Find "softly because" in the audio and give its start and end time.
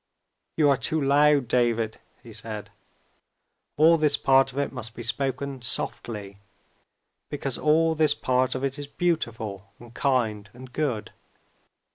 5.61-7.59